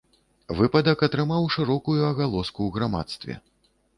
[0.59, 3.33] Выпадак атрымаў шырокую агалоску ў грамадстве.